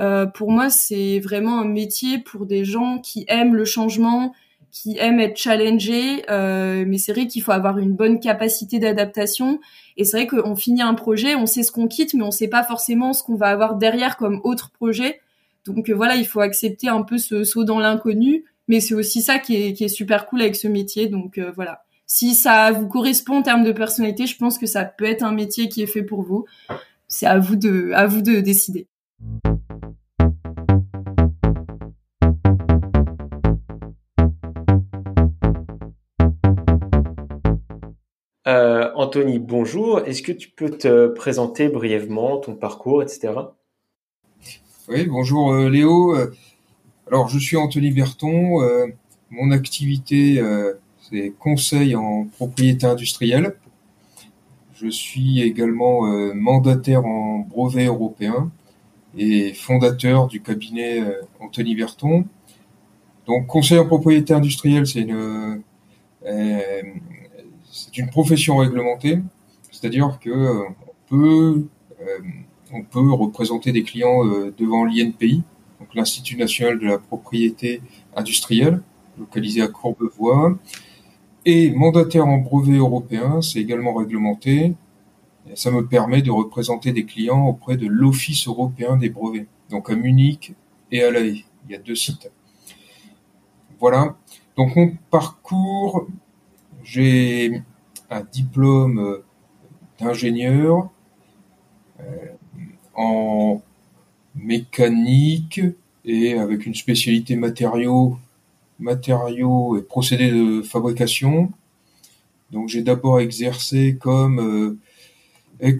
[0.00, 4.32] Euh, pour moi, c'est vraiment un métier pour des gens qui aiment le changement,
[4.74, 6.28] qui aiment être challengés.
[6.28, 9.60] Euh, mais c'est vrai qu'il faut avoir une bonne capacité d'adaptation.
[9.96, 12.48] Et c'est vrai qu'on finit un projet, on sait ce qu'on quitte, mais on sait
[12.48, 15.20] pas forcément ce qu'on va avoir derrière comme autre projet.
[15.64, 18.44] Donc euh, voilà, il faut accepter un peu ce saut dans l'inconnu.
[18.66, 21.06] Mais c'est aussi ça qui est, qui est super cool avec ce métier.
[21.06, 21.84] Donc euh, voilà.
[22.06, 25.32] Si ça vous correspond en termes de personnalité, je pense que ça peut être un
[25.32, 26.46] métier qui est fait pour vous.
[27.06, 28.88] C'est à vous de, à vous de décider.
[38.46, 40.00] Euh, Anthony, bonjour.
[40.00, 43.32] Est-ce que tu peux te présenter brièvement ton parcours, etc.
[44.88, 46.14] Oui, bonjour euh, Léo.
[46.14, 46.34] Euh,
[47.08, 48.60] alors, je suis Anthony Berton.
[49.30, 50.42] mon activité,
[51.00, 53.56] c'est conseil en propriété industrielle.
[54.74, 56.02] Je suis également
[56.34, 58.50] mandataire en brevet européen
[59.16, 61.02] et fondateur du cabinet
[61.40, 62.24] Anthony Berton.
[63.26, 65.62] Donc, conseil en propriété industrielle, c'est une
[67.74, 69.18] c'est une profession réglementée,
[69.72, 71.66] c'est-à-dire que euh, on peut
[72.00, 72.18] euh,
[72.72, 75.42] on peut représenter des clients euh, devant l'INPI,
[75.80, 77.82] donc l'Institut national de la propriété
[78.14, 78.80] industrielle,
[79.18, 80.56] localisé à Courbevoie,
[81.44, 84.74] et mandataire en brevet européen, c'est également réglementé.
[85.54, 89.96] Ça me permet de représenter des clients auprès de l'Office européen des brevets, donc à
[89.96, 90.54] Munich
[90.92, 91.44] et à La Haye.
[91.66, 92.30] Il y a deux sites.
[93.80, 94.16] Voilà.
[94.56, 96.06] Donc mon parcours,
[96.84, 97.62] j'ai
[98.10, 99.18] un diplôme
[99.98, 100.90] d'ingénieur
[102.94, 103.62] en
[104.34, 105.60] mécanique
[106.04, 108.18] et avec une spécialité matériaux,
[108.78, 111.50] matériaux et procédés de fabrication.
[112.50, 114.78] Donc j'ai d'abord exercé comme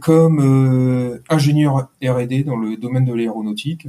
[0.01, 3.88] comme ingénieur R&D dans le domaine de l'aéronautique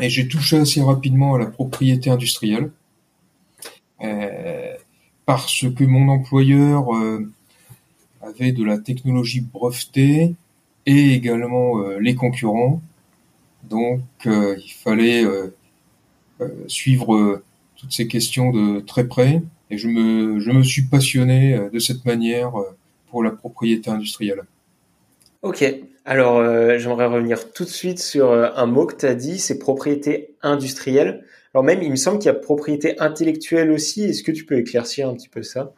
[0.00, 2.70] et j'ai touché assez rapidement à la propriété industrielle
[4.02, 4.71] euh,
[5.36, 7.30] parce que mon employeur euh,
[8.20, 10.34] avait de la technologie brevetée
[10.86, 12.82] et également euh, les concurrents.
[13.64, 15.24] Donc il fallait
[16.66, 17.42] suivre
[17.76, 19.40] toutes ces questions de très près
[19.70, 22.52] et je me, je me suis passionné de cette manière
[23.08, 24.42] pour la propriété industrielle.
[25.42, 25.64] Ok,
[26.04, 29.38] alors euh, j'aimerais revenir tout de suite sur euh, un mot que tu as dit,
[29.38, 31.24] c'est propriété industrielle.
[31.54, 34.04] Alors même, il me semble qu'il y a propriété intellectuelle aussi.
[34.04, 35.72] Est-ce que tu peux éclaircir un petit peu ça?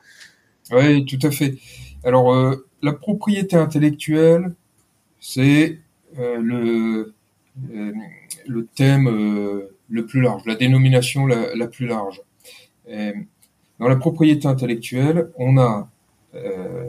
[0.71, 1.57] Oui, tout à fait.
[2.05, 4.55] Alors euh, la propriété intellectuelle,
[5.21, 5.79] c'est
[6.17, 7.13] le,
[7.67, 9.09] le thème
[9.89, 12.23] le plus large, la dénomination la plus large.
[12.87, 15.89] dans la propriété intellectuelle, on a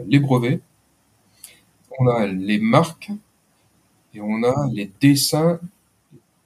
[0.06, 0.60] les brevets,
[1.98, 3.10] on a les marques
[4.14, 5.60] et on a les dessins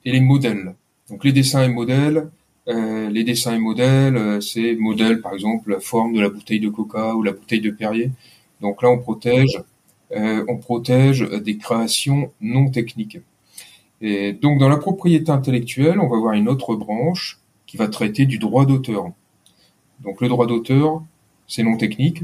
[0.05, 0.75] et les modèles.
[1.11, 2.31] Donc les dessins et modèles,
[2.69, 6.61] euh, les dessins et modèles, euh, c'est modèle par exemple la forme de la bouteille
[6.61, 8.13] de Coca ou la bouteille de Perrier.
[8.61, 9.61] Donc là on protège,
[10.13, 13.19] euh, on protège des créations non techniques.
[14.01, 18.25] Et donc dans la propriété intellectuelle, on va voir une autre branche qui va traiter
[18.25, 19.11] du droit d'auteur.
[20.01, 21.03] Donc le droit d'auteur,
[21.49, 22.23] c'est non technique,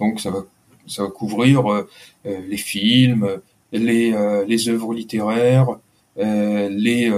[0.00, 1.86] donc ça va couvrir
[2.24, 3.40] les films,
[3.72, 4.12] les,
[4.46, 5.68] les œuvres littéraires,
[6.16, 7.10] les,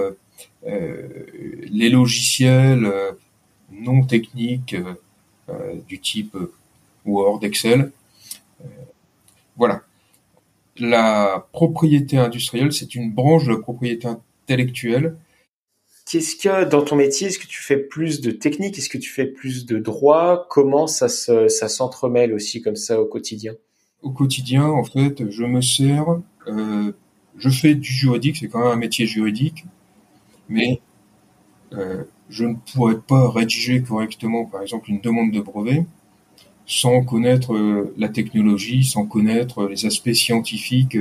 [0.64, 2.90] les logiciels
[3.70, 4.76] non techniques
[5.88, 6.36] du type
[7.04, 7.90] Word, Excel.
[9.56, 9.82] voilà.
[10.78, 15.16] La propriété industrielle, c'est une branche de la propriété intellectuelle.
[16.10, 19.10] Qu'est-ce que dans ton métier, est-ce que tu fais plus de technique, est-ce que tu
[19.10, 20.46] fais plus de droit?
[20.50, 23.54] Comment ça se, ça s'entremêle aussi comme ça au quotidien?
[24.02, 26.04] Au quotidien, en fait, je me sers,
[26.48, 26.92] euh,
[27.38, 29.64] je fais du juridique, c'est quand même un métier juridique,
[30.48, 30.80] mais
[31.72, 35.86] euh, je ne pourrais pas rédiger correctement, par exemple, une demande de brevet
[36.66, 40.98] sans connaître euh, la technologie, sans connaître les aspects scientifiques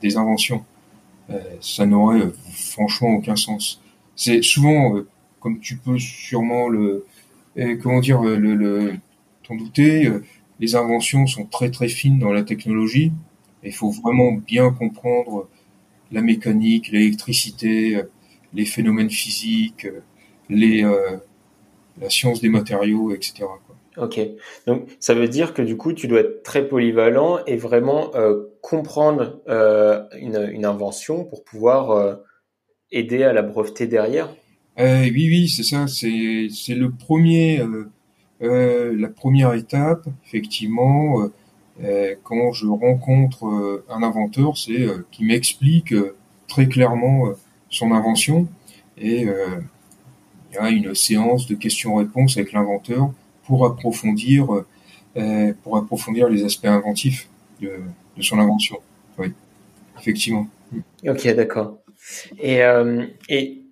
[0.00, 0.64] des inventions.
[1.30, 3.80] Euh, ça n'aurait franchement aucun sens
[4.16, 5.08] c'est souvent, euh,
[5.40, 7.06] comme tu peux sûrement le,
[7.58, 8.94] euh, comment dire, euh, le, le
[9.44, 10.08] t'en douter,
[10.60, 13.12] les inventions sont très très fines dans la technologie.
[13.64, 15.48] Il faut vraiment bien comprendre
[16.12, 18.00] la mécanique, l'électricité,
[18.54, 19.86] les phénomènes physiques,
[20.48, 20.82] les,
[22.00, 23.44] la science des matériaux, etc.
[23.96, 24.20] Ok,
[24.66, 28.10] donc ça veut dire que du coup tu dois être très polyvalent et vraiment
[28.60, 32.18] comprendre une, une, invention pour pouvoir
[32.92, 34.34] aider à la breveter derrière?
[34.78, 35.86] Euh, Oui, oui, c'est ça.
[35.86, 37.90] C'est c'est le premier, euh,
[38.42, 41.28] euh, la première étape, effectivement.
[41.82, 45.94] Euh, quand je rencontre un inventeur, c'est qui m'explique
[46.46, 47.32] très clairement
[47.70, 48.48] son invention
[48.98, 53.10] et il y a une séance de questions-réponses avec l'inventeur
[53.44, 54.46] pour approfondir
[55.62, 57.28] pour approfondir les aspects inventifs
[57.60, 57.80] de,
[58.20, 58.76] son invention.
[59.18, 59.32] Oui,
[59.98, 60.46] effectivement.
[61.06, 61.78] Ok, d'accord.
[62.38, 63.62] Et, euh, et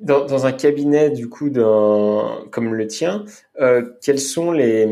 [0.00, 1.50] dans, un cabinet du coup
[2.50, 3.24] comme le tien,
[3.60, 4.86] euh, quels sont les,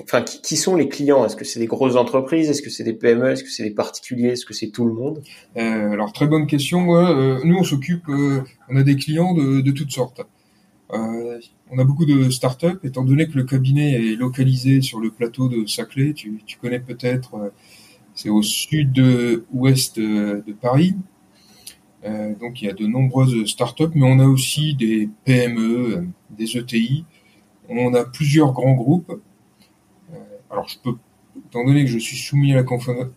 [0.00, 1.24] enfin qui, sont les clients?
[1.24, 2.48] Est-ce que c'est des grosses entreprises?
[2.48, 4.28] Est-ce que c'est des PME Est-ce que c'est des particuliers?
[4.28, 5.22] Est-ce que c'est tout le monde?
[5.56, 6.96] Euh, Alors très bonne question.
[6.96, 10.22] Euh, nous on s'occupe, euh, on a des clients de, toutes sortes.
[10.94, 15.48] On a beaucoup de startups, étant donné que le cabinet est localisé sur le plateau
[15.48, 16.12] de Saclay.
[16.12, 17.50] Tu, connais peut-être,
[18.14, 20.94] c'est au sud-ouest de, de Paris.
[22.04, 27.06] Donc il y a de nombreuses startups, mais on a aussi des PME, des ETI.
[27.70, 29.18] On a plusieurs grands groupes.
[30.52, 30.94] Euh, alors je peux,
[31.48, 32.64] étant donné que je suis soumis à la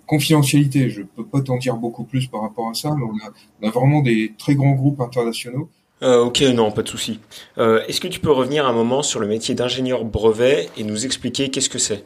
[0.06, 3.32] confidentialité, je peux pas t'en dire beaucoup plus par rapport à ça, mais on a,
[3.62, 5.70] on a vraiment des très grands groupes internationaux.
[6.02, 7.20] Euh, ok, non, pas de souci.
[7.58, 11.06] Euh, Est-ce que tu peux revenir un moment sur le métier d'ingénieur brevet et nous
[11.06, 12.06] expliquer qu'est-ce que c'est?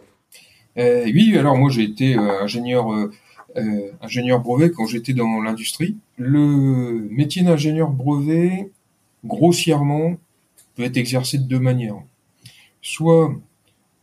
[0.77, 2.91] Euh, Oui, alors moi j'ai été ingénieur
[3.57, 5.97] euh, ingénieur brevet quand j'étais dans l'industrie.
[6.17, 8.69] Le métier d'ingénieur brevet,
[9.25, 10.17] grossièrement,
[10.75, 11.97] peut être exercé de deux manières.
[12.81, 13.33] Soit euh,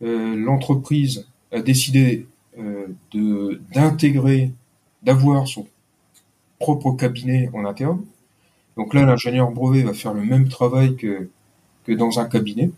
[0.01, 2.27] l'entreprise a décidé
[2.59, 2.87] euh,
[3.73, 4.51] d'intégrer,
[5.03, 5.67] d'avoir son
[6.59, 8.01] propre cabinet en interne.
[8.77, 11.29] Donc là, l'ingénieur brevet va faire le même travail que,
[11.87, 12.71] dans un cabinet,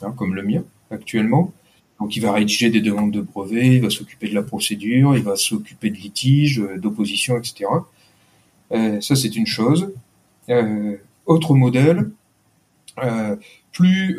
[0.00, 1.52] hein, comme le mien actuellement.
[2.00, 5.22] Donc il va rédiger des demandes de brevets, il va s'occuper de la procédure, il
[5.22, 7.66] va s'occuper de litiges, d'opposition, etc.
[8.70, 9.92] ça c'est une chose.
[11.26, 12.10] autre modèle,
[13.72, 14.18] plus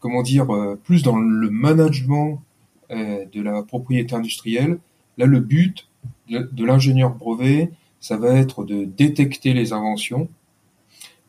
[0.00, 0.46] comment dire,
[0.84, 2.42] plus dans le management
[2.90, 4.78] de la propriété industrielle.
[5.18, 5.88] Là, le but
[6.28, 7.70] de l'ingénieur brevet,
[8.00, 10.28] ça va être de détecter les inventions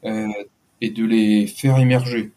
[0.06, 0.28] euh,
[0.82, 2.32] et de les faire émerger.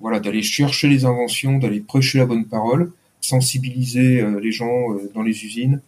[0.00, 5.10] Voilà, d'aller chercher les inventions, d'aller prêcher la bonne parole, sensibiliser euh, les gens euh,
[5.14, 5.80] dans les usines.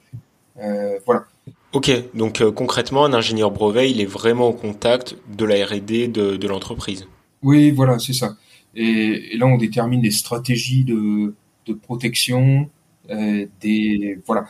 [0.57, 1.25] voilà.
[1.73, 6.47] Ok, donc concrètement, un ingénieur brevet, il est vraiment au contact de la R&D de,
[6.47, 7.07] l'entreprise.
[7.47, 8.37] Oui, voilà, c'est ça.
[8.75, 11.33] Et, là, on détermine des stratégies de,
[11.83, 12.69] protection,
[13.09, 14.47] des voilà.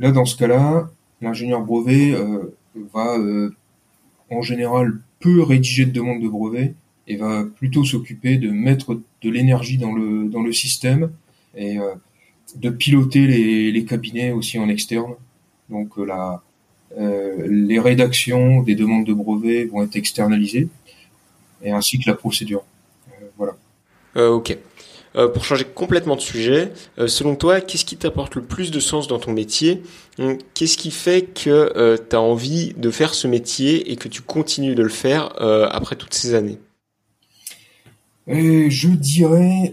[0.00, 0.90] Là, dans ce cas-là,
[1.22, 2.56] l'ingénieur brevet euh,
[2.92, 3.54] va euh,
[4.30, 6.74] en général peu rédiger de demandes de brevet
[7.06, 11.12] et va plutôt s'occuper de mettre de l'énergie dans le dans le système
[11.54, 11.94] et euh,
[12.56, 15.14] de piloter les, les, cabinets aussi en externe.
[15.68, 16.42] Donc la,
[16.98, 20.68] les rédactions des demandes de brevets vont être externalisées
[21.62, 22.64] et ainsi que la procédure.
[23.36, 23.54] voilà.
[24.16, 24.58] ok.
[25.16, 28.78] Euh, pour changer complètement de sujet, euh, selon toi, qu'est-ce qui t'apporte le plus de
[28.78, 29.82] sens dans ton métier?
[30.54, 34.22] Qu'est-ce qui fait que euh, tu as envie de faire ce métier et que tu
[34.22, 35.32] continues de le faire
[35.72, 36.58] après toutes ces années?
[38.26, 39.72] Je dirais,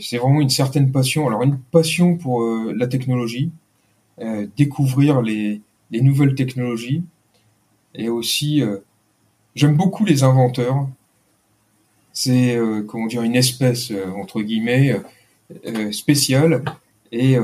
[0.00, 1.26] c'est vraiment une certaine passion.
[1.26, 3.50] Alors une passion pour la technologie,
[4.56, 7.02] découvrir les, les, nouvelles technologies,
[7.94, 8.62] et aussi
[9.54, 10.86] j'aime beaucoup les inventeurs
[12.18, 15.00] c'est euh, comment dire une espèce euh, entre guillemets
[15.66, 16.64] euh, spéciale
[17.12, 17.36] et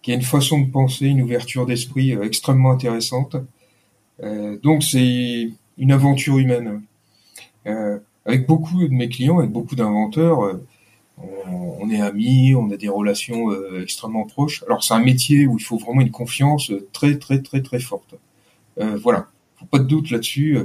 [0.00, 3.36] qui a une façon de penser, une ouverture d'esprit extrêmement intéressante.
[4.62, 6.80] donc c'est une aventure humaine.
[8.24, 10.58] avec beaucoup de mes clients, avec beaucoup d'inventeurs,
[11.18, 13.50] on, est amis, on a des relations
[13.82, 14.62] extrêmement proches.
[14.66, 18.14] Alors c'est un métier où il faut vraiment une confiance très très très très forte.
[18.78, 20.58] Voilà, faut pas de doute là-dessus.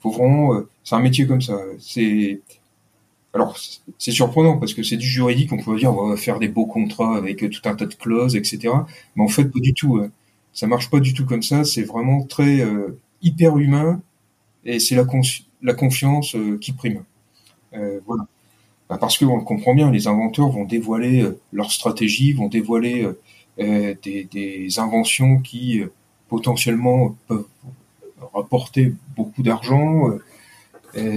[0.00, 1.58] Faut vraiment, c'est un métier comme ça.
[1.78, 2.40] C'est
[3.32, 3.56] alors
[3.98, 6.66] c'est surprenant parce que c'est du juridique, on peut dire on va faire des beaux
[6.66, 8.74] contrats avec tout un tas de clauses, etc.
[9.14, 9.98] Mais en fait pas du tout.
[9.98, 10.10] Hein.
[10.52, 11.64] Ça marche pas du tout comme ça.
[11.64, 14.02] C'est vraiment très euh, hyper humain
[14.64, 15.06] et c'est la,
[15.62, 17.04] la confiance euh, qui prime.
[17.74, 18.26] Euh, voilà.
[18.88, 23.08] Bah, parce que on le comprend bien, les inventeurs vont dévoiler leur stratégie, vont dévoiler
[23.58, 25.82] des, des, inventions qui
[26.30, 27.44] potentiellement peuvent
[28.32, 30.10] rapporter beaucoup d'argent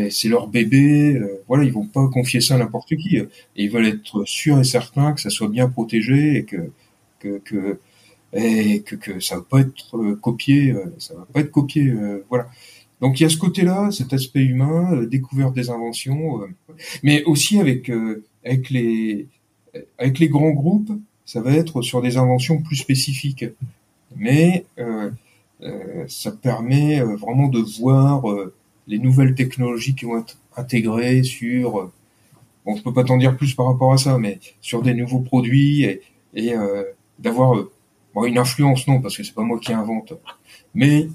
[0.10, 3.20] c'est leur bébé, euh, voilà, ils vont pas confier ça à n'importe qui.
[3.56, 6.72] Ils veulent être sûrs et certains que ça soit bien protégé et que
[7.20, 11.94] que que que, ça va pas être euh, copié, euh, ça va pas être copié,
[12.30, 12.50] voilà.
[13.02, 16.42] Donc il y a ce côté-là, cet aspect humain, découverte des inventions,
[17.04, 17.92] mais aussi avec
[18.46, 19.28] avec les
[19.98, 20.92] avec les grands groupes,
[21.26, 23.46] ça va être sur des inventions plus spécifiques.
[24.16, 24.66] Mais
[26.08, 28.24] ça permet vraiment de voir
[28.88, 31.92] les nouvelles technologies qui vont être intégrées sur, euh,
[32.66, 35.20] bon, je peux pas t'en dire plus par rapport à ça, mais sur des nouveaux
[35.20, 36.02] produits et,
[36.34, 36.84] et euh,
[37.20, 40.14] d'avoir euh, une influence, non, parce que c'est pas moi qui invente,
[40.74, 41.08] mais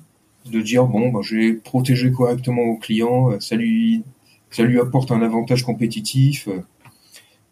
[0.47, 4.03] de dire bon, ben, je vais protéger correctement mon client, ça lui,
[4.51, 6.49] ça lui apporte un avantage compétitif,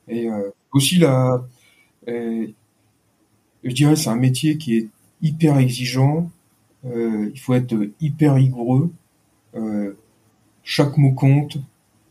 [0.08, 0.28] et
[0.72, 1.44] aussi là,
[2.06, 2.52] je
[3.64, 4.88] dirais c'est un métier qui est
[5.22, 6.30] hyper exigeant,
[6.84, 8.90] il faut être hyper rigoureux.
[9.56, 9.96] Euh,
[10.66, 11.56] chaque mot compte.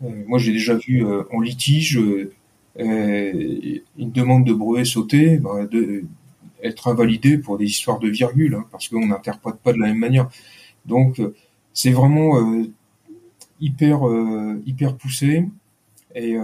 [0.03, 2.31] Euh, moi, j'ai déjà vu euh, en litige euh,
[3.97, 6.05] une demande de brevet sauter, bah, de,
[6.63, 9.99] être invalidée pour des histoires de virgule, hein, parce qu'on n'interprète pas de la même
[9.99, 10.29] manière.
[10.85, 11.21] Donc,
[11.73, 12.39] c'est vraiment
[13.59, 14.01] hyper
[14.65, 15.45] hyper poussé.
[16.13, 16.37] Et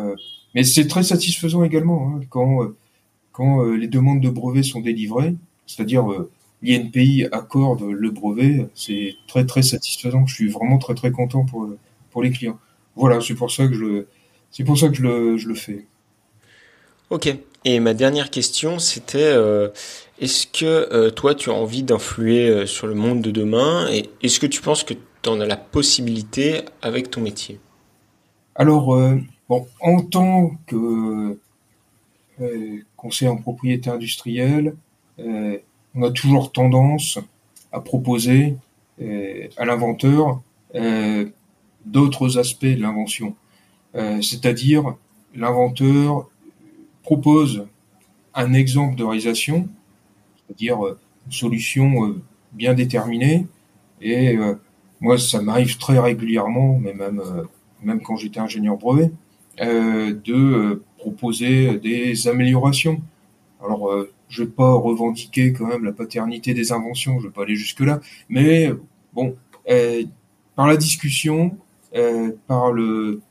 [0.56, 2.68] mais c'est très satisfaisant également hein, quand
[3.32, 5.36] quand les demandes de brevet sont délivrées,
[5.68, 6.06] c'est-à-dire
[6.62, 10.26] l'INPI accorde le brevet, c'est très très satisfaisant.
[10.26, 11.70] Je suis vraiment très très content pour
[12.12, 12.60] pour les clients.
[12.96, 14.06] Voilà, c'est pour ça que je,
[14.52, 15.86] c'est pour ça que je le, je le fais.
[17.10, 17.34] Ok.
[17.64, 19.70] Et ma dernière question, c'était euh,
[20.20, 23.88] est-ce que euh, toi, tu as envie d'influer euh, sur le monde de demain?
[23.92, 27.60] Et est-ce que tu penses que tu en as la possibilité avec ton métier?
[28.56, 28.98] Alors,
[29.48, 31.38] bon, en tant que
[32.98, 34.76] conseiller en propriété industrielle,
[35.96, 37.20] on a toujours tendance
[37.72, 38.56] à proposer
[39.58, 40.42] à l'inventeur
[41.86, 43.36] d'autres aspects de l'invention.
[43.96, 44.96] Euh, c'est-à-dire,
[45.36, 46.30] l'inventeur
[47.04, 47.68] propose
[48.34, 49.68] un exemple de réalisation,
[50.48, 52.22] c'est-à-dire euh, une solution euh,
[52.54, 53.48] bien déterminée,
[54.02, 54.36] et
[55.00, 57.22] moi, ça m'arrive très régulièrement, mais même,
[57.84, 59.12] même quand j'étais ingénieur brevet,
[59.60, 63.00] de proposer des améliorations.
[63.64, 63.94] Alors,
[64.32, 67.82] je vais pas revendiquer quand même la paternité des inventions, je vais pas aller jusque
[67.82, 68.72] là, mais
[69.14, 69.36] bon,
[70.56, 71.56] par la discussion,
[72.48, 73.22] par le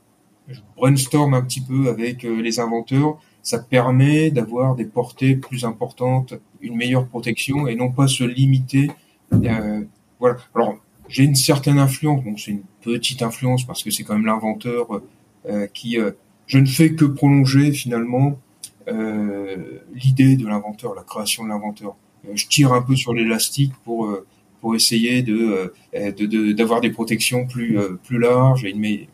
[0.77, 6.75] brainstorm un petit peu avec les inventeurs, ça permet d'avoir des portées plus importantes, une
[6.75, 8.91] meilleure protection et non pas se limiter.
[9.33, 9.83] Euh,
[10.19, 10.37] voilà.
[10.55, 10.77] Alors
[11.07, 15.01] j'ai une certaine influence, bon c'est une petite influence parce que c'est quand même l'inventeur
[15.47, 15.99] euh, qui.
[15.99, 16.11] Euh,
[16.47, 18.33] je ne fais que prolonger finalement euh,
[19.93, 21.95] l'idée de l'inventeur, la création de l'inventeur.
[22.25, 24.25] Euh, je tire un peu sur l'élastique pour euh,
[24.59, 25.73] pour essayer de
[26.55, 29.07] d'avoir de, des protections plus plus larges et une,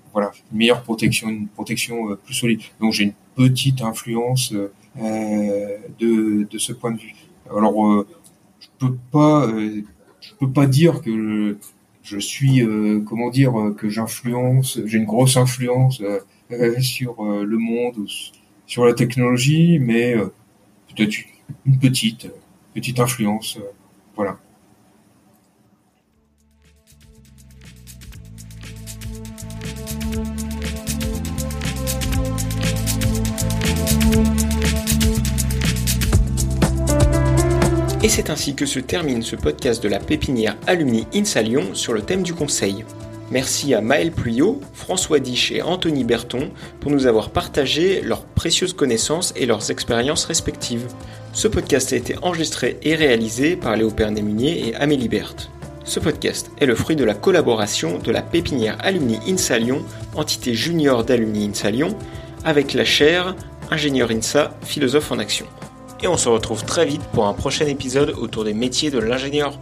[0.51, 2.61] meilleure protection, une protection plus solide.
[2.81, 4.53] Donc j'ai une petite influence
[4.99, 7.13] euh, de, de ce point de vue.
[7.55, 8.07] Alors, euh,
[8.59, 9.81] je peux pas, euh,
[10.21, 11.57] je peux pas dire que
[12.01, 12.65] je suis,
[13.05, 16.01] comment dire, que j'influence, j'ai une grosse influence
[16.79, 18.07] sur le monde,
[18.67, 20.15] sur la technologie, mais
[20.95, 21.17] peut-être
[21.65, 22.29] une petite,
[22.73, 23.57] petite influence,
[24.15, 24.37] voilà.
[38.03, 41.93] Et c'est ainsi que se termine ce podcast de la pépinière Alumni INSA Lyon sur
[41.93, 42.85] le thème du conseil.
[43.29, 46.49] Merci à Maël Puyot, François Dich et Anthony Berton
[46.79, 50.87] pour nous avoir partagé leurs précieuses connaissances et leurs expériences respectives.
[51.33, 55.49] Ce podcast a été enregistré et réalisé par Léo Pernet-Munier et Amélie Berthe.
[55.83, 59.83] Ce podcast est le fruit de la collaboration de la pépinière Alumni INSA Lyon,
[60.15, 61.95] entité junior d'Alumni INSA Lyon,
[62.45, 63.35] avec la chaire
[63.69, 65.45] Ingénieur INSA, philosophe en action
[66.01, 69.57] et on se retrouve très vite pour un prochain épisode autour des métiers de l'ingénieur.